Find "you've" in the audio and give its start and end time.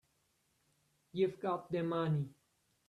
1.13-1.39